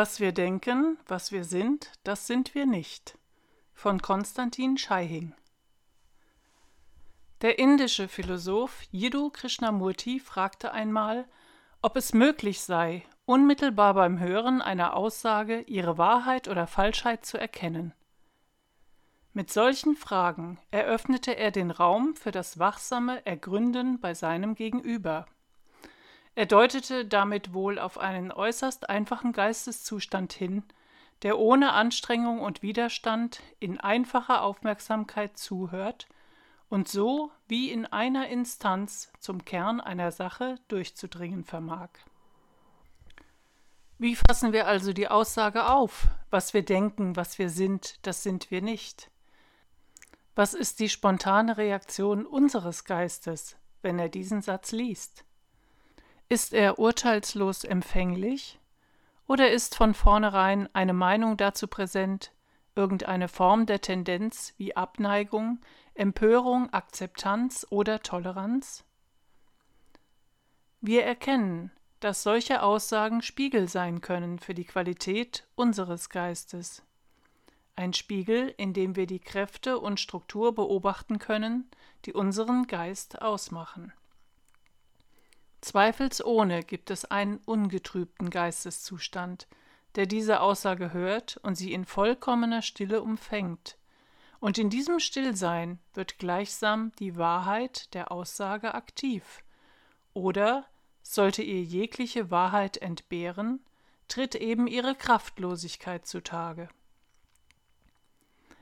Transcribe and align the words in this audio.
Was 0.00 0.20
wir 0.20 0.30
denken, 0.30 0.96
was 1.08 1.32
wir 1.32 1.42
sind, 1.42 1.90
das 2.04 2.28
sind 2.28 2.54
wir 2.54 2.66
nicht. 2.66 3.18
Von 3.74 4.00
Konstantin 4.00 4.78
Scheihing. 4.78 5.34
Der 7.42 7.58
indische 7.58 8.06
Philosoph 8.06 8.84
Jiddu 8.92 9.30
Krishnamurti 9.30 10.20
fragte 10.20 10.70
einmal, 10.70 11.26
ob 11.82 11.96
es 11.96 12.14
möglich 12.14 12.60
sei, 12.60 13.02
unmittelbar 13.24 13.92
beim 13.94 14.20
Hören 14.20 14.62
einer 14.62 14.94
Aussage 14.94 15.62
ihre 15.62 15.98
Wahrheit 15.98 16.46
oder 16.46 16.68
Falschheit 16.68 17.26
zu 17.26 17.36
erkennen. 17.36 17.92
Mit 19.32 19.50
solchen 19.50 19.96
Fragen 19.96 20.60
eröffnete 20.70 21.36
er 21.36 21.50
den 21.50 21.72
Raum 21.72 22.14
für 22.14 22.30
das 22.30 22.60
wachsame 22.60 23.26
Ergründen 23.26 23.98
bei 23.98 24.14
seinem 24.14 24.54
Gegenüber. 24.54 25.26
Er 26.38 26.46
deutete 26.46 27.04
damit 27.04 27.52
wohl 27.52 27.80
auf 27.80 27.98
einen 27.98 28.30
äußerst 28.30 28.88
einfachen 28.88 29.32
Geisteszustand 29.32 30.32
hin, 30.32 30.62
der 31.22 31.36
ohne 31.36 31.72
Anstrengung 31.72 32.38
und 32.38 32.62
Widerstand 32.62 33.42
in 33.58 33.80
einfacher 33.80 34.42
Aufmerksamkeit 34.42 35.36
zuhört 35.36 36.06
und 36.68 36.86
so 36.86 37.32
wie 37.48 37.72
in 37.72 37.86
einer 37.86 38.28
Instanz 38.28 39.10
zum 39.18 39.44
Kern 39.44 39.80
einer 39.80 40.12
Sache 40.12 40.60
durchzudringen 40.68 41.42
vermag. 41.42 41.88
Wie 43.98 44.14
fassen 44.14 44.52
wir 44.52 44.68
also 44.68 44.92
die 44.92 45.08
Aussage 45.08 45.68
auf? 45.68 46.06
Was 46.30 46.54
wir 46.54 46.64
denken, 46.64 47.16
was 47.16 47.40
wir 47.40 47.50
sind, 47.50 47.98
das 48.06 48.22
sind 48.22 48.52
wir 48.52 48.62
nicht. 48.62 49.10
Was 50.36 50.54
ist 50.54 50.78
die 50.78 50.88
spontane 50.88 51.56
Reaktion 51.56 52.24
unseres 52.24 52.84
Geistes, 52.84 53.56
wenn 53.82 53.98
er 53.98 54.08
diesen 54.08 54.40
Satz 54.40 54.70
liest? 54.70 55.24
Ist 56.30 56.52
er 56.52 56.78
urteilslos 56.78 57.64
empfänglich 57.64 58.58
oder 59.26 59.50
ist 59.50 59.74
von 59.74 59.94
vornherein 59.94 60.68
eine 60.74 60.92
Meinung 60.92 61.38
dazu 61.38 61.66
präsent, 61.68 62.32
irgendeine 62.74 63.28
Form 63.28 63.64
der 63.64 63.80
Tendenz 63.80 64.52
wie 64.58 64.76
Abneigung, 64.76 65.60
Empörung, 65.94 66.70
Akzeptanz 66.70 67.66
oder 67.70 68.02
Toleranz? 68.02 68.84
Wir 70.82 71.04
erkennen, 71.04 71.72
dass 72.00 72.22
solche 72.22 72.62
Aussagen 72.62 73.22
Spiegel 73.22 73.66
sein 73.66 74.02
können 74.02 74.38
für 74.38 74.54
die 74.54 74.66
Qualität 74.66 75.46
unseres 75.54 76.10
Geistes. 76.10 76.82
Ein 77.74 77.94
Spiegel, 77.94 78.54
in 78.58 78.74
dem 78.74 78.96
wir 78.96 79.06
die 79.06 79.18
Kräfte 79.18 79.78
und 79.78 79.98
Struktur 79.98 80.54
beobachten 80.54 81.18
können, 81.18 81.70
die 82.04 82.12
unseren 82.12 82.66
Geist 82.66 83.22
ausmachen. 83.22 83.92
Zweifelsohne 85.60 86.62
gibt 86.62 86.90
es 86.90 87.04
einen 87.04 87.38
ungetrübten 87.38 88.30
Geisteszustand, 88.30 89.48
der 89.96 90.06
diese 90.06 90.40
Aussage 90.40 90.92
hört 90.92 91.38
und 91.38 91.56
sie 91.56 91.72
in 91.72 91.84
vollkommener 91.84 92.62
Stille 92.62 93.02
umfängt. 93.02 93.76
Und 94.40 94.56
in 94.58 94.70
diesem 94.70 95.00
Stillsein 95.00 95.80
wird 95.94 96.18
gleichsam 96.18 96.92
die 97.00 97.16
Wahrheit 97.16 97.92
der 97.94 98.12
Aussage 98.12 98.74
aktiv. 98.74 99.42
Oder, 100.14 100.66
sollte 101.02 101.42
ihr 101.42 101.62
jegliche 101.62 102.30
Wahrheit 102.30 102.76
entbehren, 102.76 103.64
tritt 104.06 104.34
eben 104.34 104.66
ihre 104.66 104.94
Kraftlosigkeit 104.94 106.06
zutage. 106.06 106.68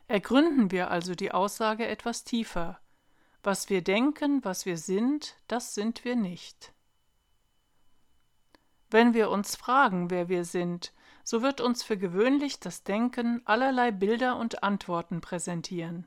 Ergründen 0.09 0.71
wir 0.71 0.91
also 0.91 1.15
die 1.15 1.33
Aussage 1.33 1.87
etwas 1.87 2.25
tiefer. 2.25 2.81
Was 3.43 3.69
wir 3.69 3.83
denken, 3.83 4.45
was 4.45 4.65
wir 4.65 4.79
sind, 4.79 5.37
das 5.49 5.75
sind 5.75 6.05
wir 6.05 6.17
nicht. 6.17 6.73
Wenn 8.91 9.15
wir 9.15 9.31
uns 9.31 9.57
fragen, 9.57 10.11
wer 10.11 10.29
wir 10.29 10.45
sind, 10.45 10.93
so 11.25 11.43
wird 11.43 11.61
uns 11.61 11.83
für 11.83 11.97
gewöhnlich 11.97 12.61
das 12.61 12.85
Denken 12.85 13.43
allerlei 13.45 13.91
Bilder 13.91 14.37
und 14.37 14.63
Antworten 14.63 15.21
präsentieren. 15.21 16.07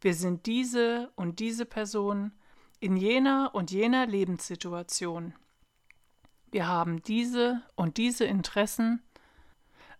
Wir 0.00 0.14
sind 0.14 0.46
diese 0.46 1.12
und 1.14 1.38
diese 1.38 1.66
Person 1.66 2.32
in 2.80 2.96
jener 2.96 3.50
und 3.54 3.70
jener 3.70 4.06
Lebenssituation. 4.06 5.34
Wir 6.50 6.66
haben 6.66 7.02
diese 7.02 7.62
und 7.76 7.96
diese 7.96 8.24
Interessen, 8.24 9.02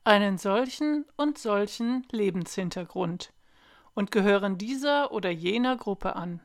einen 0.03 0.39
solchen 0.39 1.05
und 1.17 1.39
solchen 1.39 2.07
Lebenshintergrund 2.11 3.33
und 3.95 4.11
gehören 4.11 4.59
dieser 4.59 5.13
oder 5.13 5.31
jener 5.31 5.77
Gruppe 5.77 6.17
an. 6.17 6.41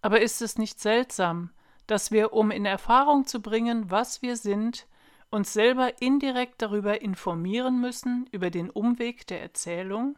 Aber 0.00 0.20
ist 0.20 0.42
es 0.42 0.58
nicht 0.58 0.80
seltsam, 0.80 1.50
dass 1.92 2.10
wir, 2.10 2.32
um 2.32 2.50
in 2.50 2.64
Erfahrung 2.64 3.26
zu 3.26 3.42
bringen, 3.42 3.90
was 3.90 4.22
wir 4.22 4.38
sind, 4.38 4.86
uns 5.28 5.52
selber 5.52 6.00
indirekt 6.00 6.62
darüber 6.62 7.02
informieren 7.02 7.82
müssen, 7.82 8.26
über 8.32 8.48
den 8.48 8.70
Umweg 8.70 9.26
der 9.26 9.42
Erzählung? 9.42 10.16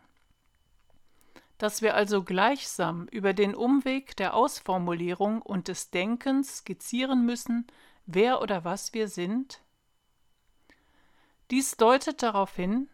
Dass 1.59 1.83
wir 1.83 1.97
also 1.97 2.23
gleichsam 2.23 3.09
über 3.09 3.33
den 3.33 3.57
Umweg 3.57 4.17
der 4.17 4.35
Ausformulierung 4.35 5.43
und 5.43 5.67
des 5.67 5.91
Denkens 5.91 6.59
skizzieren 6.59 7.27
müssen, 7.27 7.67
wer 8.07 8.41
oder 8.41 8.65
was 8.65 8.95
wir 8.95 9.09
sind? 9.09 9.61
Dies 11.51 11.77
deutet 11.77 12.23
darauf 12.23 12.55
hin, 12.55 12.89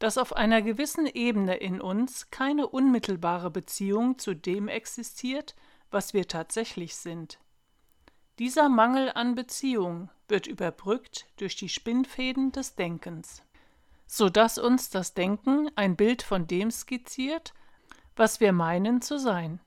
dass 0.00 0.18
auf 0.18 0.34
einer 0.34 0.62
gewissen 0.62 1.06
Ebene 1.06 1.58
in 1.58 1.80
uns 1.80 2.32
keine 2.32 2.66
unmittelbare 2.66 3.52
Beziehung 3.52 4.18
zu 4.18 4.34
dem 4.34 4.66
existiert, 4.66 5.54
was 5.92 6.12
wir 6.12 6.26
tatsächlich 6.26 6.96
sind. 6.96 7.38
Dieser 8.38 8.68
Mangel 8.68 9.10
an 9.14 9.34
Beziehung 9.34 10.10
wird 10.28 10.46
überbrückt 10.46 11.26
durch 11.38 11.56
die 11.56 11.70
Spinnfäden 11.70 12.52
des 12.52 12.74
Denkens, 12.74 13.42
so 14.06 14.28
dass 14.28 14.58
uns 14.58 14.90
das 14.90 15.14
Denken 15.14 15.70
ein 15.74 15.96
Bild 15.96 16.22
von 16.22 16.46
dem 16.46 16.70
skizziert, 16.70 17.54
was 18.14 18.40
wir 18.40 18.52
meinen 18.52 19.00
zu 19.00 19.18
sein. 19.18 19.60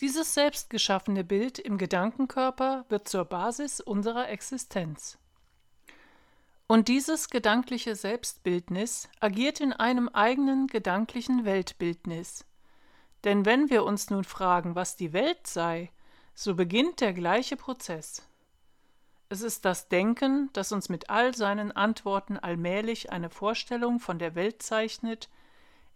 Dieses 0.00 0.34
selbstgeschaffene 0.34 1.24
Bild 1.24 1.58
im 1.58 1.78
Gedankenkörper 1.78 2.84
wird 2.90 3.08
zur 3.08 3.24
Basis 3.24 3.80
unserer 3.80 4.28
Existenz. 4.28 5.18
Und 6.66 6.88
dieses 6.88 7.30
gedankliche 7.30 7.96
Selbstbildnis 7.96 9.08
agiert 9.20 9.60
in 9.60 9.72
einem 9.72 10.10
eigenen 10.10 10.66
gedanklichen 10.66 11.46
Weltbildnis. 11.46 12.44
Denn 13.24 13.46
wenn 13.46 13.70
wir 13.70 13.84
uns 13.84 14.10
nun 14.10 14.22
fragen, 14.22 14.74
was 14.74 14.94
die 14.94 15.14
Welt 15.14 15.46
sei, 15.46 15.90
so 16.40 16.54
beginnt 16.54 17.00
der 17.00 17.12
gleiche 17.12 17.56
Prozess. 17.56 18.22
Es 19.28 19.42
ist 19.42 19.64
das 19.64 19.88
Denken, 19.88 20.50
das 20.52 20.70
uns 20.70 20.88
mit 20.88 21.10
all 21.10 21.34
seinen 21.34 21.72
Antworten 21.72 22.38
allmählich 22.38 23.10
eine 23.10 23.28
Vorstellung 23.28 23.98
von 23.98 24.20
der 24.20 24.36
Welt 24.36 24.62
zeichnet, 24.62 25.28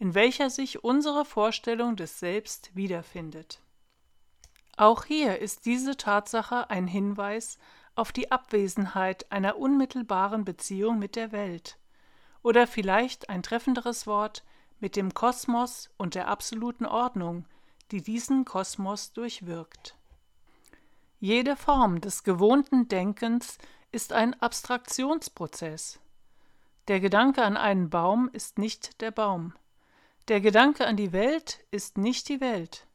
in 0.01 0.17
welcher 0.17 0.51
sich 0.51 0.83
unsere 0.83 1.25
Vorstellung 1.25 1.95
des 1.95 2.19
Selbst 2.19 2.75
wiederfindet. 2.75 3.61
Auch 4.77 5.05
hier 5.05 5.39
ist 5.39 5.65
diese 5.65 5.97
Tatsache 5.97 6.71
ein 6.71 6.89
Hinweis 6.89 7.57
auf 7.95 8.11
die 8.11 8.33
Abwesenheit 8.33 9.31
einer 9.31 9.59
unmittelbaren 9.59 10.45
Beziehung 10.45 10.99
mit 10.99 11.15
der 11.15 11.31
Welt, 11.31 11.79
oder 12.43 12.67
vielleicht 12.67 13.29
ein 13.29 13.45
treffenderes 13.45 14.09
Wort 14.09 14.43
mit 14.81 14.97
dem 14.97 15.15
Kosmos 15.15 15.89
und 15.99 16.17
der 16.17 16.27
absoluten 16.27 16.85
Ordnung, 16.85 17.45
die 17.93 18.03
diesen 18.03 18.45
Kosmos 18.45 19.13
durchwirkt. 19.13 19.95
Jede 21.23 21.55
Form 21.55 22.01
des 22.01 22.25
gewohnten 22.25 22.89
Denkens 22.89 23.59
ist 23.93 24.13
ein 24.13 24.35
Abstraktionsprozess. 24.43 26.01
Der 26.89 26.99
Gedanke 26.99 27.45
an 27.45 27.57
einen 27.57 27.91
Baum 27.91 28.29
ist 28.33 28.59
nicht 28.59 29.01
der 29.01 29.13
Baum. 29.13 29.55
Der 30.27 30.41
Gedanke 30.41 30.85
an 30.85 30.97
die 30.97 31.13
Welt 31.13 31.65
ist 31.71 31.97
nicht 31.97 32.29
die 32.29 32.41
Welt. 32.41 32.89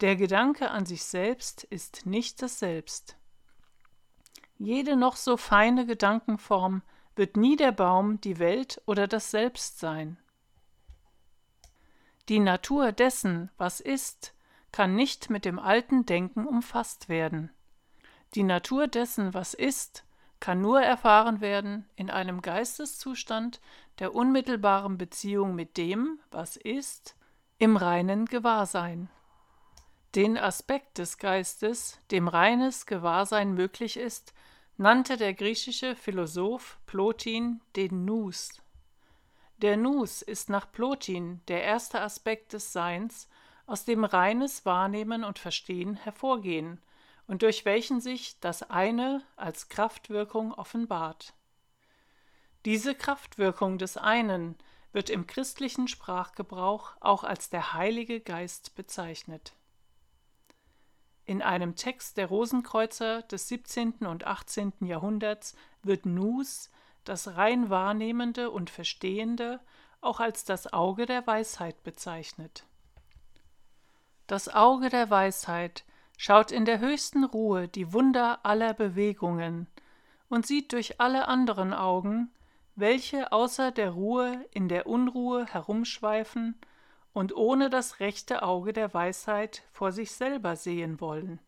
Der 0.00 0.16
Gedanke 0.16 0.72
an 0.72 0.86
sich 0.86 1.04
selbst 1.04 1.62
ist 1.62 2.04
nicht 2.04 2.42
das 2.42 2.58
Selbst. 2.58 3.16
Jede 4.58 4.96
noch 4.96 5.14
so 5.14 5.36
feine 5.36 5.86
Gedankenform 5.86 6.82
wird 7.14 7.36
nie 7.36 7.54
der 7.54 7.70
Baum, 7.70 8.20
die 8.20 8.40
Welt 8.40 8.82
oder 8.86 9.06
das 9.06 9.30
Selbst 9.30 9.78
sein. 9.78 10.18
Die 12.28 12.40
Natur 12.40 12.90
dessen, 12.90 13.52
was 13.56 13.78
ist, 13.78 14.34
kann 14.72 14.96
nicht 14.96 15.30
mit 15.30 15.44
dem 15.44 15.58
alten 15.58 16.06
Denken 16.06 16.46
umfasst 16.46 17.08
werden. 17.08 17.50
Die 18.34 18.42
Natur 18.44 18.88
dessen, 18.88 19.34
was 19.34 19.52
ist, 19.52 20.04
kann 20.40 20.60
nur 20.60 20.80
erfahren 20.80 21.40
werden 21.40 21.86
in 21.96 22.10
einem 22.10 22.40
Geisteszustand 22.40 23.60
der 23.98 24.14
unmittelbaren 24.14 24.96
Beziehung 24.96 25.54
mit 25.54 25.76
dem, 25.76 26.18
was 26.30 26.56
ist, 26.56 27.14
im 27.58 27.76
reinen 27.76 28.24
Gewahrsein. 28.24 29.10
Den 30.14 30.38
Aspekt 30.38 30.98
des 30.98 31.18
Geistes, 31.18 32.00
dem 32.10 32.26
reines 32.26 32.86
Gewahrsein 32.86 33.52
möglich 33.54 33.98
ist, 33.98 34.32
nannte 34.78 35.16
der 35.16 35.34
griechische 35.34 35.94
Philosoph 35.94 36.78
Plotin 36.86 37.60
den 37.76 38.04
Nous. 38.04 38.48
Der 39.58 39.76
Nous 39.76 40.22
ist 40.22 40.48
nach 40.48 40.72
Plotin 40.72 41.40
der 41.48 41.62
erste 41.62 42.00
Aspekt 42.00 42.54
des 42.54 42.72
Seins, 42.72 43.28
aus 43.66 43.84
dem 43.84 44.04
reines 44.04 44.64
Wahrnehmen 44.66 45.22
und 45.22 45.38
Verstehen 45.38 45.94
hervorgehen 45.94 46.80
und 47.32 47.40
durch 47.40 47.64
welchen 47.64 48.02
sich 48.02 48.38
das 48.40 48.62
eine 48.62 49.22
als 49.36 49.70
Kraftwirkung 49.70 50.52
offenbart. 50.52 51.32
Diese 52.66 52.94
Kraftwirkung 52.94 53.78
des 53.78 53.96
einen 53.96 54.54
wird 54.92 55.08
im 55.08 55.26
christlichen 55.26 55.88
Sprachgebrauch 55.88 56.94
auch 57.00 57.24
als 57.24 57.48
der 57.48 57.72
Heilige 57.72 58.20
Geist 58.20 58.74
bezeichnet. 58.74 59.54
In 61.24 61.40
einem 61.40 61.74
Text 61.74 62.18
der 62.18 62.26
Rosenkreuzer 62.26 63.22
des 63.22 63.48
17. 63.48 64.00
und 64.00 64.26
18. 64.26 64.74
Jahrhunderts 64.80 65.56
wird 65.82 66.04
Nus, 66.04 66.68
das 67.04 67.28
rein 67.28 67.70
Wahrnehmende 67.70 68.50
und 68.50 68.68
Verstehende, 68.68 69.58
auch 70.02 70.20
als 70.20 70.44
das 70.44 70.70
Auge 70.74 71.06
der 71.06 71.26
Weisheit 71.26 71.82
bezeichnet. 71.82 72.66
Das 74.26 74.50
Auge 74.50 74.90
der 74.90 75.08
Weisheit 75.08 75.86
schaut 76.16 76.52
in 76.52 76.64
der 76.64 76.78
höchsten 76.78 77.24
Ruhe 77.24 77.68
die 77.68 77.92
Wunder 77.92 78.44
aller 78.44 78.74
Bewegungen 78.74 79.66
und 80.28 80.46
sieht 80.46 80.72
durch 80.72 81.00
alle 81.00 81.28
anderen 81.28 81.72
Augen, 81.74 82.30
welche 82.74 83.32
außer 83.32 83.70
der 83.70 83.90
Ruhe 83.90 84.46
in 84.50 84.68
der 84.68 84.86
Unruhe 84.86 85.46
herumschweifen 85.46 86.56
und 87.12 87.36
ohne 87.36 87.68
das 87.68 88.00
rechte 88.00 88.42
Auge 88.42 88.72
der 88.72 88.94
Weisheit 88.94 89.62
vor 89.70 89.92
sich 89.92 90.12
selber 90.12 90.56
sehen 90.56 91.00
wollen, 91.00 91.40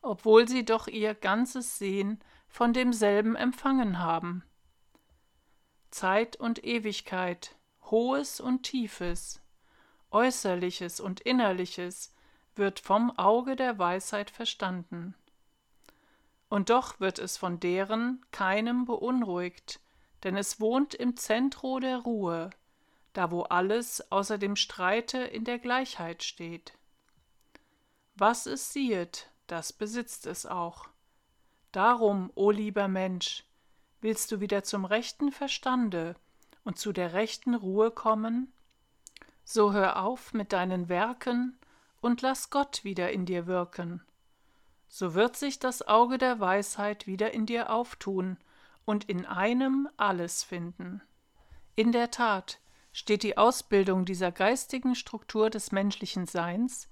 obwohl 0.00 0.48
sie 0.48 0.64
doch 0.64 0.86
ihr 0.86 1.14
ganzes 1.14 1.78
Sehen 1.78 2.20
von 2.48 2.72
demselben 2.72 3.36
empfangen 3.36 3.98
haben. 3.98 4.42
Zeit 5.90 6.36
und 6.36 6.64
Ewigkeit, 6.64 7.56
Hohes 7.90 8.40
und 8.40 8.62
Tiefes, 8.62 9.42
Äußerliches 10.10 11.00
und 11.00 11.20
Innerliches 11.20 12.14
wird 12.56 12.80
vom 12.80 13.16
Auge 13.18 13.56
der 13.56 13.78
Weisheit 13.78 14.30
verstanden. 14.30 15.14
Und 16.48 16.70
doch 16.70 16.98
wird 16.98 17.18
es 17.18 17.36
von 17.36 17.60
deren 17.60 18.24
keinem 18.32 18.84
beunruhigt, 18.84 19.80
denn 20.24 20.36
es 20.36 20.60
wohnt 20.60 20.94
im 20.94 21.16
Zentro 21.16 21.78
der 21.78 21.98
Ruhe, 21.98 22.50
da 23.12 23.30
wo 23.30 23.42
alles 23.42 24.10
außer 24.10 24.36
dem 24.36 24.56
Streite 24.56 25.18
in 25.18 25.44
der 25.44 25.58
Gleichheit 25.58 26.22
steht. 26.22 26.74
Was 28.16 28.46
es 28.46 28.72
siehet, 28.72 29.30
das 29.46 29.72
besitzt 29.72 30.26
es 30.26 30.44
auch. 30.44 30.88
Darum, 31.72 32.30
o 32.34 32.50
lieber 32.50 32.88
Mensch, 32.88 33.44
willst 34.00 34.32
du 34.32 34.40
wieder 34.40 34.64
zum 34.64 34.84
rechten 34.84 35.30
Verstande 35.30 36.16
und 36.64 36.78
zu 36.78 36.92
der 36.92 37.12
rechten 37.12 37.54
Ruhe 37.54 37.90
kommen? 37.90 38.52
So 39.44 39.72
hör 39.72 40.02
auf 40.02 40.32
mit 40.32 40.52
deinen 40.52 40.88
Werken 40.88 41.59
und 42.00 42.22
lass 42.22 42.50
Gott 42.50 42.84
wieder 42.84 43.12
in 43.12 43.26
dir 43.26 43.46
wirken. 43.46 44.02
So 44.88 45.14
wird 45.14 45.36
sich 45.36 45.58
das 45.58 45.86
Auge 45.86 46.18
der 46.18 46.40
Weisheit 46.40 47.06
wieder 47.06 47.32
in 47.32 47.46
dir 47.46 47.70
auftun 47.70 48.38
und 48.84 49.04
in 49.04 49.26
einem 49.26 49.88
alles 49.96 50.42
finden. 50.42 51.02
In 51.76 51.92
der 51.92 52.10
Tat, 52.10 52.60
steht 52.92 53.22
die 53.22 53.38
Ausbildung 53.38 54.04
dieser 54.04 54.32
geistigen 54.32 54.94
Struktur 54.94 55.50
des 55.50 55.72
menschlichen 55.72 56.26
Seins, 56.26 56.88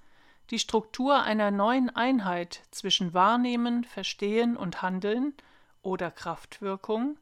die 0.51 0.59
Struktur 0.59 1.23
einer 1.23 1.51
neuen 1.51 1.95
Einheit 1.95 2.63
zwischen 2.71 3.13
Wahrnehmen, 3.15 3.85
Verstehen 3.85 4.57
und 4.57 4.81
Handeln 4.81 5.35
oder 5.83 6.11
Kraftwirkung, 6.11 7.19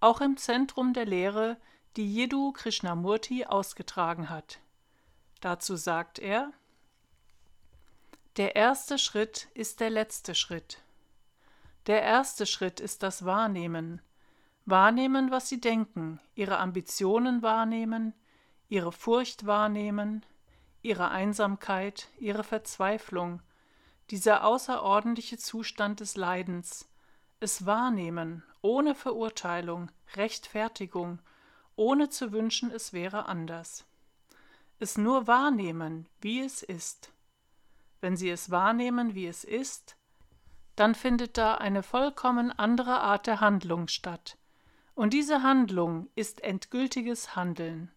auch 0.00 0.20
im 0.20 0.36
Zentrum 0.36 0.92
der 0.92 1.06
Lehre, 1.06 1.56
die 1.96 2.12
Jiddu 2.12 2.52
Krishnamurti 2.52 3.46
ausgetragen 3.46 4.28
hat. 4.28 4.58
Dazu 5.40 5.76
sagt 5.76 6.18
er, 6.18 6.52
der 8.36 8.54
erste 8.54 8.98
Schritt 8.98 9.48
ist 9.54 9.80
der 9.80 9.88
letzte 9.88 10.34
Schritt. 10.34 10.82
Der 11.86 12.02
erste 12.02 12.44
Schritt 12.44 12.80
ist 12.80 13.02
das 13.02 13.24
Wahrnehmen, 13.24 14.02
Wahrnehmen, 14.66 15.30
was 15.30 15.48
sie 15.48 15.60
denken, 15.60 16.20
ihre 16.34 16.58
Ambitionen 16.58 17.40
wahrnehmen, 17.40 18.12
ihre 18.68 18.90
Furcht 18.90 19.46
wahrnehmen, 19.46 20.26
ihre 20.82 21.08
Einsamkeit, 21.10 22.08
ihre 22.18 22.42
Verzweiflung, 22.42 23.40
dieser 24.10 24.44
außerordentliche 24.44 25.38
Zustand 25.38 26.00
des 26.00 26.16
Leidens, 26.16 26.88
es 27.38 27.64
wahrnehmen, 27.64 28.42
ohne 28.60 28.94
Verurteilung, 28.94 29.90
Rechtfertigung, 30.14 31.20
ohne 31.76 32.10
zu 32.10 32.32
wünschen, 32.32 32.70
es 32.70 32.92
wäre 32.92 33.26
anders. 33.26 33.86
Es 34.78 34.98
nur 34.98 35.26
wahrnehmen, 35.26 36.08
wie 36.20 36.40
es 36.40 36.62
ist. 36.62 37.12
Wenn 38.00 38.16
sie 38.16 38.30
es 38.30 38.50
wahrnehmen, 38.50 39.14
wie 39.14 39.26
es 39.26 39.44
ist, 39.44 39.96
dann 40.76 40.94
findet 40.94 41.38
da 41.38 41.54
eine 41.54 41.82
vollkommen 41.82 42.52
andere 42.52 43.00
Art 43.00 43.26
der 43.26 43.40
Handlung 43.40 43.88
statt, 43.88 44.36
und 44.94 45.12
diese 45.12 45.42
Handlung 45.42 46.08
ist 46.14 46.42
endgültiges 46.42 47.34
Handeln. 47.34 47.90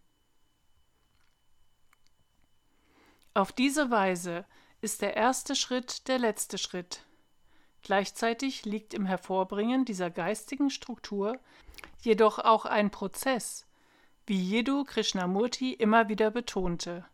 Auf 3.34 3.52
diese 3.52 3.90
Weise 3.90 4.44
ist 4.80 5.02
der 5.02 5.16
erste 5.16 5.54
Schritt 5.54 6.08
der 6.08 6.18
letzte 6.18 6.58
Schritt. 6.58 7.04
Gleichzeitig 7.82 8.64
liegt 8.64 8.92
im 8.92 9.06
Hervorbringen 9.06 9.84
dieser 9.84 10.10
geistigen 10.10 10.70
Struktur 10.70 11.38
jedoch 12.00 12.38
auch 12.38 12.64
ein 12.64 12.90
Prozess, 12.90 13.66
wie 14.26 14.40
Jiddu 14.42 14.84
Krishnamurti 14.84 15.72
immer 15.72 16.08
wieder 16.08 16.30
betonte. 16.30 17.06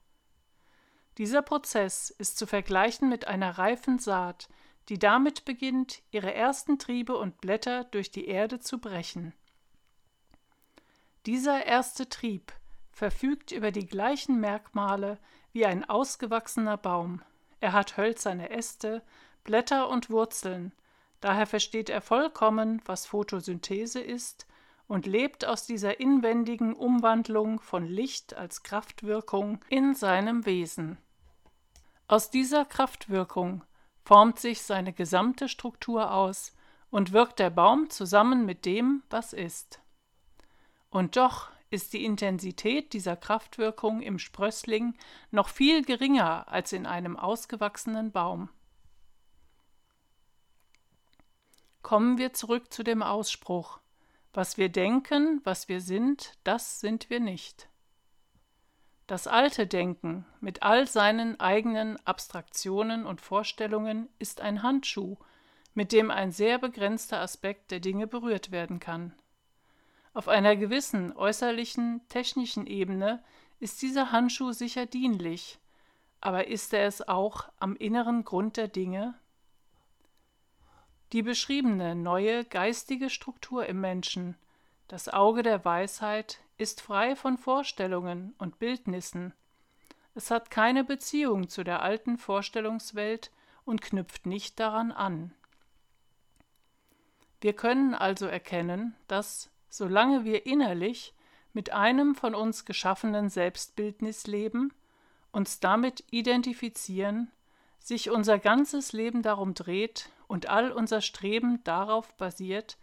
Dieser 1.18 1.40
Prozess 1.40 2.10
ist 2.10 2.36
zu 2.36 2.46
vergleichen 2.46 3.08
mit 3.08 3.26
einer 3.26 3.56
reifen 3.56 3.98
Saat, 3.98 4.48
die 4.88 4.98
damit 4.98 5.44
beginnt, 5.44 6.02
ihre 6.10 6.34
ersten 6.34 6.78
Triebe 6.78 7.16
und 7.16 7.40
Blätter 7.40 7.84
durch 7.84 8.10
die 8.10 8.26
Erde 8.26 8.60
zu 8.60 8.78
brechen. 8.78 9.32
Dieser 11.24 11.64
erste 11.64 12.08
Trieb 12.08 12.52
verfügt 12.92 13.50
über 13.50 13.72
die 13.72 13.86
gleichen 13.86 14.40
Merkmale 14.40 15.18
wie 15.52 15.66
ein 15.66 15.88
ausgewachsener 15.88 16.76
Baum. 16.76 17.22
Er 17.60 17.72
hat 17.72 17.96
hölzerne 17.96 18.50
Äste, 18.50 19.02
Blätter 19.42 19.88
und 19.88 20.10
Wurzeln, 20.10 20.72
daher 21.20 21.46
versteht 21.46 21.88
er 21.88 22.02
vollkommen, 22.02 22.82
was 22.84 23.06
Photosynthese 23.06 24.00
ist 24.00 24.46
und 24.86 25.06
lebt 25.06 25.46
aus 25.46 25.66
dieser 25.66 25.98
inwendigen 25.98 26.74
Umwandlung 26.74 27.58
von 27.60 27.86
Licht 27.86 28.34
als 28.34 28.62
Kraftwirkung 28.62 29.64
in 29.68 29.94
seinem 29.94 30.46
Wesen. 30.46 30.98
Aus 32.08 32.31
dieser 32.31 32.64
Kraftwirkung 32.64 33.64
formt 34.05 34.38
sich 34.38 34.62
seine 34.62 34.93
gesamte 34.93 35.49
Struktur 35.49 36.12
aus 36.12 36.55
und 36.91 37.12
wirkt 37.12 37.41
der 37.41 37.50
Baum 37.50 37.91
zusammen 37.91 38.47
mit 38.47 38.64
dem, 38.64 39.03
was 39.11 39.32
ist. 39.32 39.81
Und 40.88 41.17
doch 41.17 41.50
ist 41.71 41.92
die 41.92 42.04
Intensität 42.04 42.92
dieser 42.92 43.16
Kraftwirkung 43.16 44.02
im 44.02 44.21
Sprössling 44.21 44.97
noch 45.33 45.49
viel 45.49 45.85
geringer 45.85 46.47
als 46.49 46.73
in 46.73 46.87
einem 46.87 47.16
ausgewachsenen 47.16 48.12
Baum. 48.12 48.50
Kommen 51.83 52.19
wir 52.19 52.33
zurück 52.33 52.73
zu 52.73 52.85
dem 52.85 53.02
Ausspruch 53.02 53.80
Was 54.33 54.59
wir 54.59 54.69
denken, 54.69 55.40
was 55.42 55.69
wir 55.69 55.80
sind, 55.80 56.35
das 56.45 56.78
sind 56.78 57.11
wir 57.11 57.21
nicht. 57.21 57.69
Das 59.06 59.28
alte 59.28 59.68
Denken 59.68 60.26
mit 60.40 60.64
all 60.64 60.88
seinen 60.88 61.38
eigenen 61.38 61.96
Abstraktionen 62.06 63.06
und 63.06 63.20
Vorstellungen 63.20 64.08
ist 64.18 64.40
ein 64.40 64.64
Handschuh, 64.64 65.16
mit 65.75 65.92
dem 65.92 66.10
ein 66.10 66.32
sehr 66.32 66.58
begrenzter 66.58 67.20
Aspekt 67.20 67.70
der 67.70 67.78
Dinge 67.78 68.08
berührt 68.08 68.50
werden 68.50 68.80
kann. 68.80 69.14
Auf 70.12 70.26
einer 70.26 70.56
gewissen 70.56 71.14
äußerlichen, 71.14 72.00
technischen 72.08 72.66
Ebene 72.66 73.22
ist 73.60 73.80
dieser 73.82 74.10
Handschuh 74.10 74.52
sicher 74.52 74.86
dienlich, 74.86 75.60
aber 76.20 76.48
ist 76.48 76.72
er 76.72 76.86
es 76.86 77.06
auch 77.06 77.48
am 77.60 77.76
inneren 77.76 78.25
Grund 78.25 78.56
der 78.56 78.68
Dinge? 78.68 79.14
Die 81.12 81.22
beschriebene 81.22 81.94
neue 81.94 82.44
geistige 82.44 83.10
Struktur 83.10 83.66
im 83.66 83.80
Menschen, 83.80 84.36
das 84.88 85.08
Auge 85.08 85.44
der 85.44 85.64
Weisheit, 85.64 86.40
ist 86.58 86.80
frei 86.80 87.16
von 87.16 87.36
Vorstellungen 87.36 88.34
und 88.38 88.58
Bildnissen. 88.58 89.34
Es 90.14 90.30
hat 90.30 90.50
keine 90.50 90.84
Beziehung 90.84 91.48
zu 91.48 91.62
der 91.64 91.82
alten 91.82 92.16
Vorstellungswelt 92.16 93.30
und 93.64 93.82
knüpft 93.82 94.26
nicht 94.26 94.58
daran 94.58 94.92
an. 94.92 95.34
Wir 97.40 97.52
können 97.52 97.94
also 97.94 98.26
erkennen, 98.26 98.94
dass 99.08 99.50
solange 99.68 100.25
wir 100.25 100.46
innerlich 100.46 101.14
mit 101.52 101.72
einem 101.72 102.14
von 102.14 102.34
uns 102.34 102.64
geschaffenen 102.64 103.28
Selbstbildnis 103.28 104.26
leben, 104.26 104.72
uns 105.32 105.60
damit 105.60 106.04
identifizieren, 106.10 107.30
sich 107.78 108.10
unser 108.10 108.38
ganzes 108.38 108.92
Leben 108.92 109.22
darum 109.22 109.54
dreht 109.54 110.10
und 110.28 110.48
all 110.48 110.72
unser 110.72 111.02
Streben 111.02 111.62
darauf 111.62 112.14
basiert, 112.16 112.78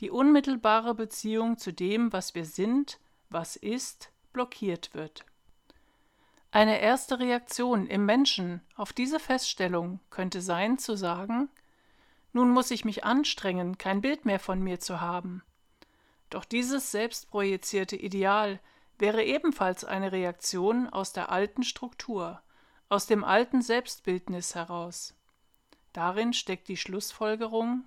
die 0.00 0.10
unmittelbare 0.10 0.94
Beziehung 0.94 1.58
zu 1.58 1.72
dem, 1.72 2.12
was 2.12 2.34
wir 2.34 2.44
sind, 2.44 2.98
was 3.32 3.56
ist, 3.56 4.12
blockiert 4.32 4.94
wird. 4.94 5.24
Eine 6.50 6.80
erste 6.80 7.18
Reaktion 7.18 7.86
im 7.86 8.04
Menschen 8.04 8.60
auf 8.76 8.92
diese 8.92 9.18
Feststellung 9.18 10.00
könnte 10.10 10.42
sein 10.42 10.76
zu 10.76 10.96
sagen, 10.96 11.48
nun 12.34 12.50
muss 12.50 12.70
ich 12.70 12.84
mich 12.84 13.04
anstrengen, 13.04 13.78
kein 13.78 14.00
Bild 14.00 14.24
mehr 14.24 14.38
von 14.40 14.62
mir 14.62 14.80
zu 14.80 15.00
haben, 15.00 15.42
Doch 16.30 16.44
dieses 16.46 16.90
selbstprojizierte 16.90 17.96
Ideal 17.96 18.58
wäre 18.98 19.22
ebenfalls 19.24 19.84
eine 19.84 20.12
Reaktion 20.12 20.88
aus 20.88 21.12
der 21.12 21.30
alten 21.30 21.62
Struktur, 21.62 22.40
aus 22.88 23.06
dem 23.06 23.24
alten 23.24 23.60
Selbstbildnis 23.60 24.54
heraus. 24.54 25.14
Darin 25.92 26.32
steckt 26.32 26.68
die 26.68 26.76
Schlussfolgerung 26.76 27.84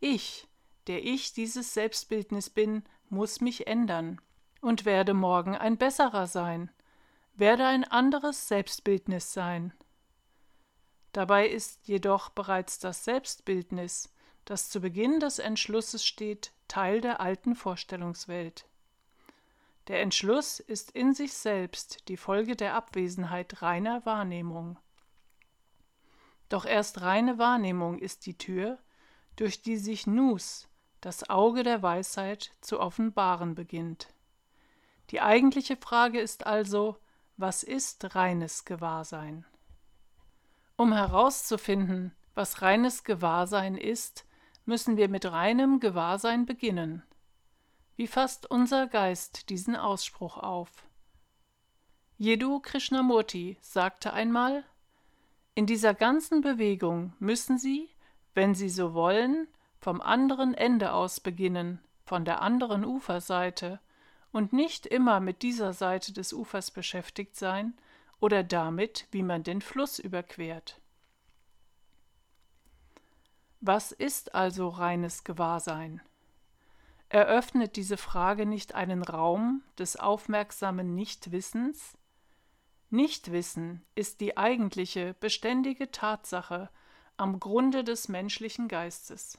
Ich, 0.00 0.48
der 0.88 1.04
ich 1.04 1.32
dieses 1.32 1.74
Selbstbildnis 1.74 2.50
bin, 2.50 2.84
muss 3.08 3.40
mich 3.40 3.66
ändern 3.66 4.20
und 4.60 4.84
werde 4.84 5.14
morgen 5.14 5.56
ein 5.56 5.76
besserer 5.76 6.26
sein, 6.26 6.70
werde 7.34 7.66
ein 7.66 7.84
anderes 7.84 8.48
Selbstbildnis 8.48 9.32
sein. 9.32 9.72
Dabei 11.12 11.48
ist 11.48 11.88
jedoch 11.88 12.30
bereits 12.30 12.78
das 12.78 13.04
Selbstbildnis, 13.04 14.12
das 14.44 14.68
zu 14.68 14.80
Beginn 14.80 15.20
des 15.20 15.38
Entschlusses 15.38 16.04
steht, 16.04 16.52
Teil 16.68 17.00
der 17.00 17.20
alten 17.20 17.54
Vorstellungswelt. 17.54 18.66
Der 19.88 20.02
Entschluss 20.02 20.58
ist 20.58 20.90
in 20.90 21.14
sich 21.14 21.32
selbst 21.32 22.08
die 22.08 22.16
Folge 22.16 22.56
der 22.56 22.74
Abwesenheit 22.74 23.62
reiner 23.62 24.04
Wahrnehmung. 24.04 24.78
Doch 26.48 26.64
erst 26.64 27.02
reine 27.02 27.38
Wahrnehmung 27.38 27.98
ist 27.98 28.26
die 28.26 28.36
Tür, 28.36 28.78
durch 29.36 29.62
die 29.62 29.76
sich 29.76 30.06
Nus, 30.06 30.68
das 31.00 31.28
Auge 31.28 31.62
der 31.62 31.82
Weisheit, 31.82 32.52
zu 32.60 32.80
offenbaren 32.80 33.54
beginnt. 33.54 34.08
Die 35.10 35.20
eigentliche 35.20 35.76
Frage 35.76 36.20
ist 36.20 36.46
also, 36.46 36.96
was 37.36 37.62
ist 37.62 38.14
reines 38.14 38.64
Gewahrsein? 38.64 39.44
Um 40.76 40.92
herauszufinden, 40.92 42.14
was 42.34 42.62
reines 42.62 43.04
Gewahrsein 43.04 43.76
ist, 43.76 44.26
müssen 44.64 44.96
wir 44.96 45.08
mit 45.08 45.24
reinem 45.24 45.80
Gewahrsein 45.80 46.44
beginnen. 46.44 47.02
Wie 47.96 48.06
fasst 48.06 48.50
unser 48.50 48.88
Geist 48.88 49.48
diesen 49.48 49.76
Ausspruch 49.76 50.36
auf? 50.36 50.70
Jedu 52.18 52.60
Krishnamurti 52.60 53.58
sagte 53.60 54.12
einmal, 54.12 54.64
in 55.54 55.66
dieser 55.66 55.94
ganzen 55.94 56.42
Bewegung 56.42 57.14
müssen 57.18 57.58
Sie, 57.58 57.88
wenn 58.34 58.54
Sie 58.54 58.68
so 58.68 58.92
wollen, 58.92 59.48
vom 59.78 60.00
anderen 60.00 60.52
Ende 60.52 60.92
aus 60.92 61.20
beginnen, 61.20 61.80
von 62.04 62.24
der 62.24 62.42
anderen 62.42 62.84
Uferseite, 62.84 63.80
und 64.36 64.52
nicht 64.52 64.84
immer 64.84 65.18
mit 65.18 65.40
dieser 65.40 65.72
Seite 65.72 66.12
des 66.12 66.34
Ufers 66.34 66.70
beschäftigt 66.70 67.36
sein 67.36 67.72
oder 68.20 68.44
damit, 68.44 69.06
wie 69.10 69.22
man 69.22 69.42
den 69.42 69.62
Fluss 69.62 69.98
überquert. 69.98 70.78
Was 73.62 73.92
ist 73.92 74.34
also 74.34 74.68
reines 74.68 75.24
Gewahrsein? 75.24 76.02
Eröffnet 77.08 77.76
diese 77.76 77.96
Frage 77.96 78.44
nicht 78.44 78.74
einen 78.74 79.02
Raum 79.02 79.62
des 79.78 79.96
aufmerksamen 79.96 80.94
Nichtwissens? 80.94 81.96
Nichtwissen 82.90 83.86
ist 83.94 84.20
die 84.20 84.36
eigentliche, 84.36 85.14
beständige 85.18 85.90
Tatsache 85.90 86.68
am 87.16 87.40
Grunde 87.40 87.84
des 87.84 88.08
menschlichen 88.08 88.68
Geistes. 88.68 89.38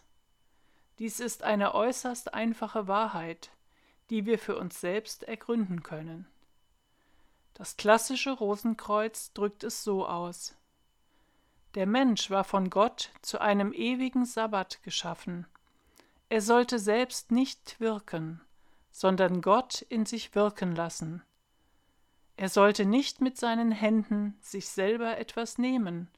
Dies 0.98 1.20
ist 1.20 1.44
eine 1.44 1.75
äußerst 1.75 2.34
einfache 2.34 2.88
Wahrheit, 2.88 3.51
die 4.10 4.26
wir 4.26 4.40
für 4.40 4.58
uns 4.58 4.80
selbst 4.80 5.24
ergründen 5.24 5.84
können. 5.84 6.28
Das 7.54 7.76
klassische 7.76 8.32
Rosenkreuz 8.32 9.34
drückt 9.34 9.64
es 9.64 9.84
so 9.84 10.08
aus. 10.08 10.56
Der 11.76 11.86
Mensch 11.86 12.30
war 12.30 12.44
von 12.44 12.70
Gott 12.70 13.12
zu 13.22 13.42
einem 13.42 13.74
ewigen 13.74 14.26
Sabbat 14.26 14.82
geschaffen. 14.84 15.48
Er 16.30 16.42
sollte 16.42 16.80
selbst 16.80 17.32
nicht 17.32 17.80
wirken, 17.80 18.42
sondern 18.92 19.42
Gott 19.42 19.82
in 19.82 20.06
sich 20.06 20.36
wirken 20.36 20.76
lassen. 20.76 21.24
Er 22.36 22.50
sollte 22.50 22.86
nicht 22.86 23.22
mit 23.22 23.38
seinen 23.38 23.72
Händen 23.72 24.38
sich 24.42 24.70
selber 24.70 25.18
etwas 25.18 25.58
nehmen, 25.58 26.10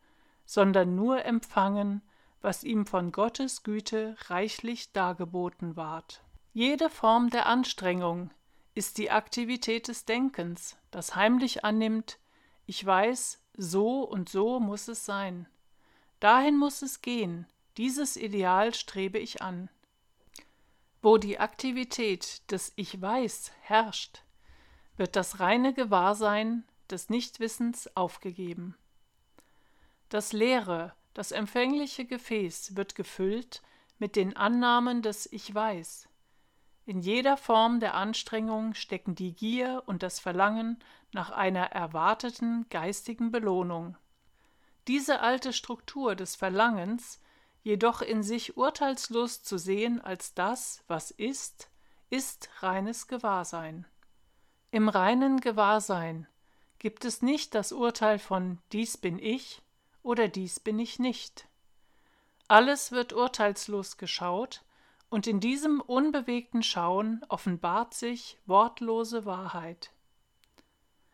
sondern 0.46 0.96
nur 0.96 1.24
empfangen, 1.24 2.02
was 2.42 2.64
ihm 2.64 2.86
von 2.86 3.12
Gottes 3.12 3.64
Güte 3.64 4.16
reichlich 4.28 4.92
dargeboten 4.92 5.76
ward. 5.76 6.22
Jede 6.60 6.90
Form 6.90 7.30
der 7.30 7.46
Anstrengung 7.46 8.32
ist 8.76 8.98
die 8.98 9.12
Aktivität 9.12 9.88
des 9.88 10.04
Denkens, 10.04 10.76
das 10.92 11.16
heimlich 11.16 11.64
annimmt, 11.64 12.20
ich 12.66 12.86
weiß, 12.86 13.42
so 13.56 14.02
und 14.02 14.28
so 14.28 14.60
muss 14.60 14.90
es 14.90 15.06
sein. 15.06 15.48
Dahin 16.20 16.58
muss 16.58 16.82
es 16.82 17.02
gehen, 17.02 17.48
dieses 17.78 18.18
Ideal 18.18 18.74
strebe 18.74 19.20
ich 19.20 19.42
an. 19.42 19.70
Wo 21.02 21.18
die 21.18 21.40
Aktivität 21.40 22.52
des 22.52 22.74
Ich 22.76 23.02
weiß 23.02 23.54
herrscht, 23.62 24.24
wird 24.98 25.16
das 25.16 25.40
reine 25.40 25.74
Gewahrsein 25.74 26.66
des 26.90 27.10
Nichtwissens 27.10 27.96
aufgegeben. 27.96 28.76
Das 30.10 30.34
leere, 30.34 30.94
das 31.14 31.32
empfängliche 31.32 32.04
Gefäß 32.04 32.76
wird 32.76 32.96
gefüllt 32.96 33.62
mit 33.98 34.18
den 34.18 34.36
Annahmen 34.36 35.02
des 35.02 35.26
Ich 35.32 35.56
weiß, 35.56 36.09
in 36.90 37.02
jeder 37.02 37.38
Form 37.38 37.80
der 37.80 37.94
Anstrengung 37.94 38.74
stecken 38.74 39.14
die 39.14 39.36
Gier 39.36 39.84
und 39.86 40.02
das 40.02 40.20
Verlangen 40.20 40.80
nach 41.12 41.30
einer 41.30 41.66
erwarteten 41.66 42.66
geistigen 42.72 43.32
Belohnung. 43.32 43.96
Diese 44.88 45.20
alte 45.20 45.54
Struktur 45.54 46.16
des 46.16 46.36
Verlangens, 46.36 47.22
jedoch 47.62 48.02
in 48.02 48.24
sich 48.24 48.58
urteilslos 48.58 49.44
zu 49.44 49.60
sehen 49.60 50.02
als 50.02 50.34
das, 50.34 50.84
was 50.88 51.12
ist, 51.12 51.70
ist 52.10 52.50
reines 52.64 53.08
Gewahrsein. 53.08 53.86
Im 54.72 54.90
reinen 54.90 55.42
Gewahrsein 55.42 56.26
gibt 56.80 57.06
es 57.06 57.22
nicht 57.22 57.54
das 57.54 57.72
Urteil 57.72 58.18
von 58.18 58.58
dies 58.72 58.98
bin 58.98 59.20
ich 59.20 59.62
oder 60.02 60.28
dies 60.28 60.60
bin 60.60 60.80
ich 60.80 60.98
nicht. 60.98 61.48
Alles 62.48 62.92
wird 62.92 63.14
urteilslos 63.14 63.98
geschaut, 63.98 64.64
und 65.10 65.26
in 65.26 65.40
diesem 65.40 65.82
unbewegten 65.82 66.64
Schauen 66.64 67.26
offenbart 67.30 67.94
sich 67.94 68.38
wortlose 68.46 69.26
Wahrheit. 69.26 69.92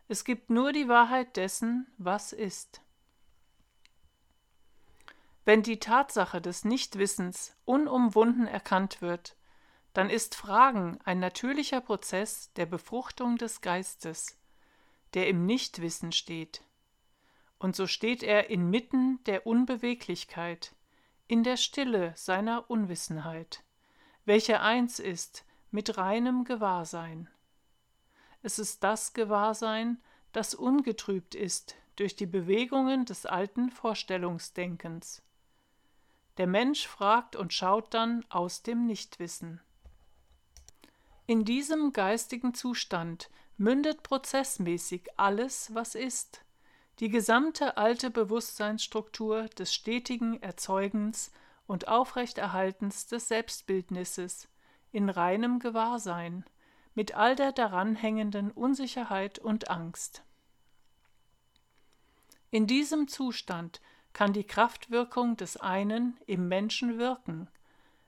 Es 0.08 0.24
gibt 0.24 0.50
nur 0.50 0.72
die 0.74 0.88
Wahrheit 0.88 1.38
dessen, 1.38 1.88
was 1.98 2.34
ist. 2.34 2.82
Wenn 5.46 5.64
die 5.64 5.80
Tatsache 5.80 6.42
des 6.42 6.66
Nichtwissens 6.66 7.56
unumwunden 7.66 8.48
erkannt 8.48 9.02
wird, 9.02 9.36
dann 9.94 10.10
ist 10.10 10.36
Fragen 10.36 11.00
ein 11.06 11.20
natürlicher 11.20 11.82
Prozess 11.82 12.52
der 12.54 12.66
Befruchtung 12.66 13.38
des 13.38 13.62
Geistes, 13.62 14.38
der 15.14 15.30
im 15.30 15.46
Nichtwissen 15.46 16.12
steht. 16.12 16.62
Und 17.60 17.76
so 17.76 17.88
steht 17.88 18.22
er 18.22 18.50
inmitten 18.50 19.24
der 19.24 19.48
Unbeweglichkeit, 19.48 20.76
in 21.28 21.44
der 21.44 21.58
Stille 21.58 22.12
seiner 22.16 22.70
Unwissenheit 22.70 23.65
welcher 24.26 24.62
eins 24.62 25.00
ist 25.00 25.46
mit 25.72 25.98
reinem 25.98 26.44
Gewahrsein. 26.44 27.30
Es 28.42 28.60
ist 28.60 28.84
das 28.84 29.14
Gewahrsein, 29.14 30.02
das 30.32 30.54
ungetrübt 30.54 31.36
ist 31.36 31.76
durch 31.96 32.16
die 32.16 32.26
Bewegungen 32.26 33.06
des 33.06 33.26
alten 33.26 33.70
Vorstellungsdenkens. 33.70 35.22
Der 36.38 36.48
Mensch 36.48 36.88
fragt 36.88 37.36
und 37.36 37.54
schaut 37.54 37.94
dann 37.94 38.26
aus 38.30 38.62
dem 38.62 38.86
Nichtwissen. 38.86 39.62
In 41.28 41.46
diesem 41.46 41.94
geistigen 41.94 42.54
Zustand 42.54 43.30
mündet 43.58 44.04
prozessmäßig 44.04 45.08
alles, 45.18 45.74
was 45.74 45.96
ist, 45.96 46.42
die 47.00 47.10
gesamte 47.10 47.78
alte 47.78 48.10
Bewusstseinsstruktur 48.10 49.46
des 49.50 49.74
stetigen 49.74 50.42
Erzeugens 50.42 51.32
und 51.68 51.88
Aufrechterhaltens 51.88 53.08
des 53.08 53.28
Selbstbildnisses 53.28 54.48
in 54.92 55.10
reinem 55.10 55.60
Gewahrsein, 55.60 56.46
mit 56.94 57.16
all 57.16 57.36
der 57.36 57.52
daran 57.52 57.96
hängenden 57.96 58.52
Unsicherheit 58.52 59.40
und 59.40 59.70
Angst. 59.70 60.24
In 62.52 62.68
diesem 62.68 63.08
Zustand 63.08 63.82
kann 64.14 64.32
die 64.32 64.46
Kraftwirkung 64.46 65.36
des 65.36 65.58
einen 65.58 66.18
im 66.26 66.48
Menschen 66.48 66.98
wirken, 66.98 67.50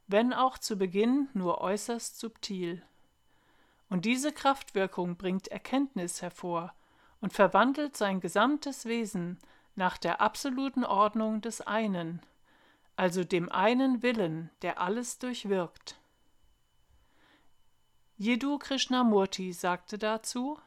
wenn 0.08 0.32
auch 0.32 0.58
zu 0.58 0.78
Beginn 0.78 1.28
nur 1.34 1.60
äußerst 1.60 2.18
subtil. 2.18 2.82
Und 3.90 4.06
diese 4.06 4.32
Kraftwirkung 4.32 5.18
bringt 5.18 5.50
Erkenntnis 5.50 6.22
hervor 6.22 6.74
und 7.20 7.34
verwandelt 7.34 7.98
sein 7.98 8.22
gesamtes 8.22 8.86
Wesen 8.86 9.38
nach 9.76 9.98
der 9.98 10.22
absoluten 10.22 10.86
Ordnung 10.86 11.42
des 11.42 11.60
einen, 11.60 12.22
also 12.98 13.24
dem 13.24 13.50
einen 13.50 14.04
Willen, 14.04 14.50
der 14.62 14.82
alles 14.82 15.20
durchwirkt. 15.20 15.98
Jiddu 18.18 18.58
Krishnamurti 18.58 19.54
sagte 19.54 19.98
dazu, 19.98 20.60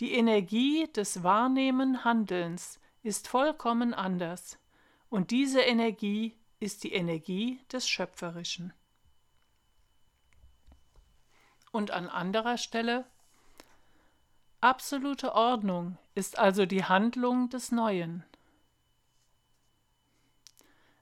die 0.00 0.12
Energie 0.12 0.88
des 0.92 1.22
wahrnehmen 1.22 2.04
Handelns 2.04 2.80
ist 3.02 3.28
vollkommen 3.28 3.94
anders, 3.94 4.58
und 5.08 5.30
diese 5.30 5.60
Energie 5.60 6.34
ist 6.58 6.82
die 6.82 6.92
Energie 6.92 7.60
des 7.70 7.88
Schöpferischen. 7.88 8.72
und 11.76 11.90
an 11.90 12.08
anderer 12.08 12.56
Stelle 12.56 13.04
Absolute 14.62 15.34
Ordnung 15.34 15.98
ist 16.14 16.38
also 16.38 16.64
die 16.64 16.84
Handlung 16.84 17.50
des 17.50 17.70
Neuen. 17.70 18.24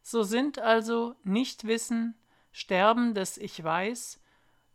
So 0.06 0.22
sind 0.22 0.58
also 0.58 1.16
Nichtwissen, 1.24 2.14
Sterben 2.52 3.14
des 3.14 3.38
Ich 3.38 3.64
Weiß 3.64 4.20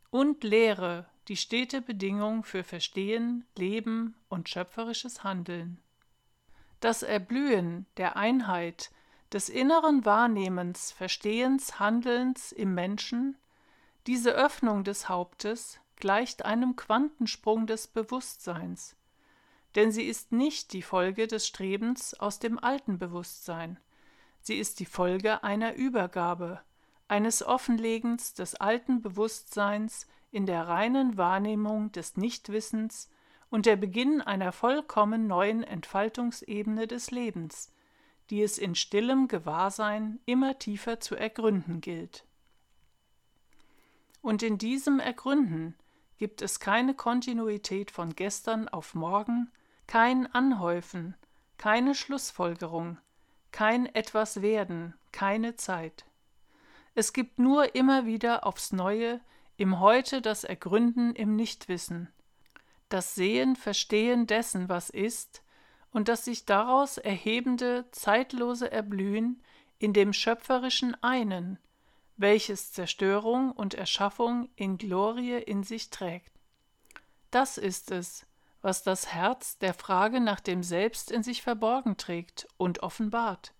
und 0.09 0.43
Lehre 0.43 1.05
die 1.27 1.37
stete 1.37 1.83
Bedingung 1.83 2.43
für 2.43 2.63
Verstehen, 2.63 3.45
Leben 3.55 4.15
und 4.27 4.49
schöpferisches 4.49 5.23
Handeln. 5.23 5.79
Das 6.79 7.03
Erblühen 7.03 7.85
der 7.97 8.17
Einheit 8.17 8.89
des 9.31 9.49
inneren 9.49 10.03
Wahrnehmens, 10.03 10.91
Verstehens, 10.91 11.79
Handelns 11.79 12.51
im 12.51 12.73
Menschen, 12.73 13.37
diese 14.07 14.31
Öffnung 14.31 14.83
des 14.83 15.09
Hauptes 15.09 15.79
gleicht 15.97 16.43
einem 16.43 16.75
Quantensprung 16.75 17.67
des 17.67 17.85
Bewusstseins, 17.85 18.95
denn 19.75 19.91
sie 19.91 20.05
ist 20.05 20.31
nicht 20.31 20.73
die 20.73 20.81
Folge 20.81 21.27
des 21.27 21.45
Strebens 21.45 22.15
aus 22.15 22.39
dem 22.39 22.57
alten 22.57 22.97
Bewusstsein, 22.97 23.79
sie 24.41 24.57
ist 24.57 24.79
die 24.79 24.85
Folge 24.85 25.43
einer 25.43 25.75
Übergabe, 25.75 26.61
eines 27.07 27.43
Offenlegens 27.43 28.33
des 28.33 28.55
alten 28.55 29.01
Bewusstseins 29.01 30.07
in 30.31 30.45
der 30.45 30.67
reinen 30.67 31.17
Wahrnehmung 31.17 31.91
des 31.91 32.17
Nichtwissens 32.17 33.09
und 33.49 33.65
der 33.65 33.75
Beginn 33.75 34.21
einer 34.21 34.51
vollkommen 34.51 35.27
neuen 35.27 35.63
Entfaltungsebene 35.63 36.87
des 36.87 37.11
Lebens, 37.11 37.73
die 38.29 38.43
es 38.43 38.57
in 38.57 38.75
stillem 38.75 39.27
Gewahrsein 39.27 40.19
immer 40.25 40.59
tiefer 40.59 40.99
zu 40.99 41.15
ergründen 41.15 41.81
gilt. 41.81 42.25
Und 44.21 44.43
in 44.43 44.57
diesem 44.57 44.99
Ergründen 44.99 45.75
gibt 46.17 46.41
es 46.41 46.59
keine 46.59 46.93
Kontinuität 46.93 47.89
von 47.89 48.15
gestern 48.15 48.67
auf 48.67 48.93
morgen, 48.93 49.49
kein 49.87 50.31
Anhäufen, 50.33 51.15
keine 51.57 51.95
Schlussfolgerung, 51.95 52.99
kein 53.51 53.85
etwas 53.93 54.41
werden, 54.41 54.93
keine 55.11 55.55
Zeit. 55.55 56.05
Es 56.95 57.13
gibt 57.13 57.39
nur 57.39 57.75
immer 57.75 58.05
wieder 58.05 58.45
aufs 58.45 58.71
Neue 58.71 59.21
im 59.57 59.79
Heute 59.79 60.21
das 60.21 60.43
Ergründen 60.43 61.15
im 61.15 61.35
Nichtwissen, 61.35 62.09
das 62.89 63.15
Sehen, 63.15 63.55
Verstehen 63.55 64.27
dessen, 64.27 64.69
was 64.69 64.89
ist, 64.89 65.43
und 65.91 66.07
das 66.07 66.25
sich 66.25 66.45
daraus 66.45 66.97
erhebende, 66.97 67.85
zeitlose 67.91 68.71
Erblühen 68.71 69.41
in 69.79 69.93
dem 69.93 70.13
schöpferischen 70.13 70.95
Einen, 71.03 71.57
welches 72.17 72.71
Zerstörung 72.73 73.51
und 73.51 73.73
Erschaffung 73.73 74.49
in 74.55 74.77
Glorie 74.77 75.37
in 75.37 75.63
sich 75.63 75.89
trägt. 75.89 76.31
Das 77.31 77.57
ist 77.57 77.91
es, 77.91 78.25
was 78.61 78.83
das 78.83 79.13
Herz 79.13 79.57
der 79.57 79.73
Frage 79.73 80.19
nach 80.19 80.39
dem 80.39 80.63
Selbst 80.63 81.11
in 81.11 81.23
sich 81.23 81.41
verborgen 81.41 81.97
trägt 81.97 82.47
und 82.57 82.83
offenbart, 82.83 83.53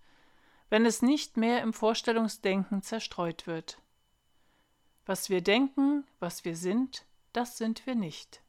wenn 0.68 0.84
es 0.84 1.02
nicht 1.02 1.36
mehr 1.36 1.62
im 1.62 1.72
Vorstellungsdenken 1.72 2.82
zerstreut 2.82 3.46
wird. 3.46 3.80
Was 5.06 5.30
wir 5.30 5.40
denken, 5.40 6.04
was 6.18 6.44
wir 6.44 6.56
sind, 6.56 7.04
das 7.32 7.56
sind 7.56 7.86
wir 7.86 7.94
nicht. 7.94 8.42